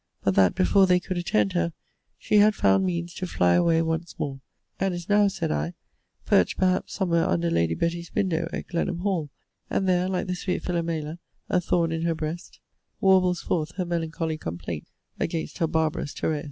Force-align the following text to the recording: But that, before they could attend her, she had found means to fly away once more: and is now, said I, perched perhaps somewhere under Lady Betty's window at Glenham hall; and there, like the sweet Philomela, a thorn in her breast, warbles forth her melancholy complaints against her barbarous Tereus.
But 0.23 0.33
that, 0.33 0.55
before 0.55 0.87
they 0.87 0.99
could 0.99 1.19
attend 1.19 1.53
her, 1.53 1.73
she 2.17 2.37
had 2.37 2.55
found 2.55 2.83
means 2.85 3.13
to 3.13 3.27
fly 3.27 3.53
away 3.53 3.83
once 3.83 4.17
more: 4.17 4.41
and 4.79 4.95
is 4.95 5.07
now, 5.07 5.27
said 5.27 5.51
I, 5.51 5.75
perched 6.25 6.57
perhaps 6.57 6.93
somewhere 6.95 7.29
under 7.29 7.51
Lady 7.51 7.75
Betty's 7.75 8.11
window 8.15 8.49
at 8.51 8.65
Glenham 8.67 9.01
hall; 9.01 9.29
and 9.69 9.87
there, 9.87 10.09
like 10.09 10.25
the 10.25 10.33
sweet 10.33 10.63
Philomela, 10.63 11.19
a 11.49 11.61
thorn 11.61 11.91
in 11.91 12.01
her 12.01 12.15
breast, 12.15 12.59
warbles 12.99 13.41
forth 13.41 13.75
her 13.75 13.85
melancholy 13.85 14.39
complaints 14.39 14.89
against 15.19 15.59
her 15.59 15.67
barbarous 15.67 16.15
Tereus. 16.15 16.39